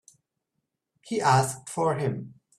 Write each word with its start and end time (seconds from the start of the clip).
He 1.03 1.21
asked 1.21 1.69
for 1.69 1.93
him. 1.93 2.33